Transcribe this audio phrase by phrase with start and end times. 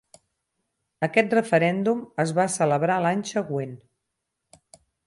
[1.07, 3.79] Aquest referèndum es va celebrar l'any següent.